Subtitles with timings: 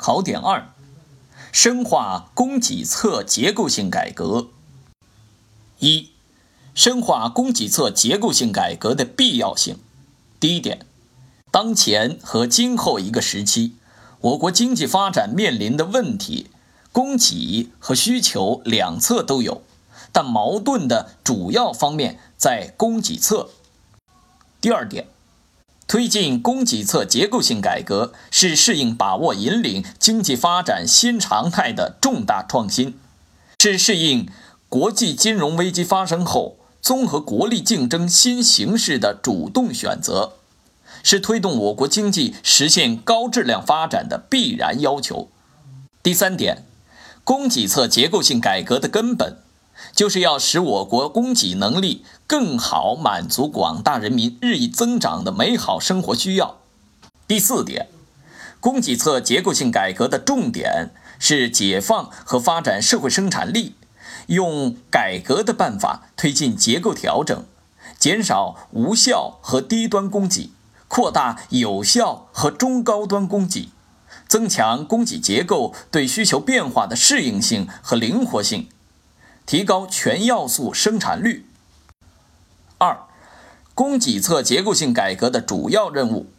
[0.00, 0.72] 考点二：
[1.52, 4.48] 深化供给侧结构性改革。
[5.78, 6.08] 一、
[6.74, 9.76] 深化供给侧结构性改革的必要性。
[10.40, 10.86] 第一点，
[11.50, 13.74] 当前和今后一个时期，
[14.22, 16.50] 我国经济发展面临的问题，
[16.92, 19.62] 供给和需求两侧都有，
[20.10, 23.50] 但矛盾的主要方面在供给侧。
[24.62, 25.08] 第二点。
[25.90, 32.96] 推进供给侧结构性改革是适应、把握、引领经济发展新常态的重大创新，
[33.58, 34.28] 是适应
[34.68, 40.34] 国际金融危机发生后综合国力竞争新形势的主动选择，
[41.02, 45.28] 是推动我国经济实现高质量发展的必然要求。
[46.04, 46.64] 第三点，
[47.24, 49.38] 供给侧结构性改革的根本。
[49.94, 56.58] 就是要使我国供给能力更好满足广大人民日益增长的美好生活需要。
[57.26, 57.88] 第四点，
[58.60, 63.74] 供给侧结构性改革的重点是解放和发展社会生产力，
[64.26, 67.44] 用改革的办法推进结构调整，
[67.98, 70.50] 减少无效和低端供给，
[70.88, 73.68] 扩大有效和中高端供给，
[74.26, 78.68] 增强供给结构对需求变化的适应性和灵活性。
[79.50, 81.44] 提高全要素生产率。
[82.78, 83.00] 二、
[83.74, 86.30] 供给侧结构性改革的主要任务：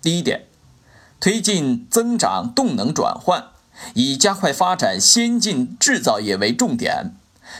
[0.00, 0.46] 第一点，
[1.18, 3.48] 推进增长动能转换，
[3.94, 7.16] 以加快发展先进制造业为重点，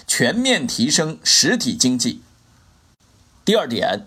[0.06, 2.22] 全面提升实体经济。
[3.44, 4.06] 第二点，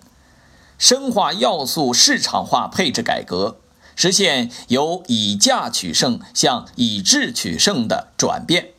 [0.77, 3.57] 深化要素市场化配置改革，
[3.97, 8.69] 实现由以价取胜向以质取胜的转变。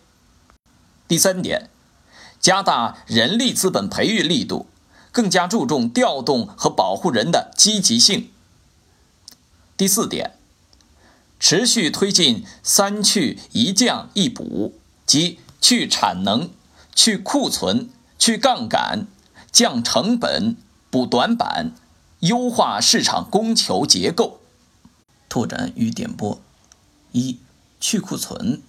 [1.06, 1.68] 第三点。
[2.40, 4.66] 加大人力资本培育力度，
[5.10, 8.30] 更加注重调动和保护人的积极性。
[9.76, 10.38] 第四点，
[11.38, 16.50] 持续推进“三去一降一补”，即去产能、
[16.94, 19.06] 去库存、去杠杆、
[19.52, 20.56] 降成本、
[20.90, 21.72] 补短板，
[22.20, 24.40] 优化市场供求结构。
[25.28, 26.40] 拓展与点拨：
[27.12, 27.38] 一、
[27.80, 28.62] 去库存。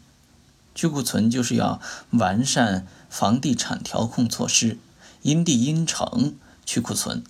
[0.77, 4.77] 去库存就是要完善房地产调控措施，
[5.23, 6.35] 因地因城
[6.67, 7.23] 去库存，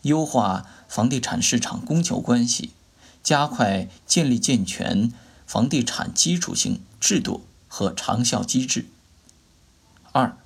[0.00, 2.70] 优化房地产市场供求关系，
[3.22, 5.12] 加快建立健全
[5.46, 8.86] 房地产基础性制度和长效机制。
[10.12, 10.38] 二，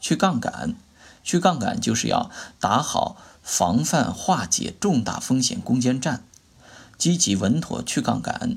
[0.00, 0.76] 去杠杆，
[1.22, 6.24] 去杠杆就是要打好防范化解重大风险攻坚战，
[6.96, 8.56] 积极稳妥去杠杆，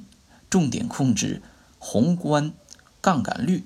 [0.50, 1.42] 重点控制
[1.78, 2.54] 宏观。
[3.02, 3.64] 杠杆率，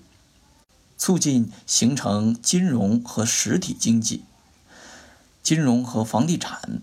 [0.98, 4.24] 促进形成金融和实体经济、
[5.42, 6.82] 金融和房地产、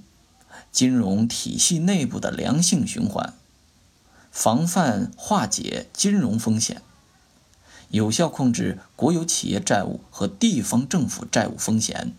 [0.73, 3.35] 金融体系内部的良性循环，
[4.31, 6.83] 防范化解金融风险，
[7.91, 12.15] 有效控制国有企业债务和地方政府债务风险。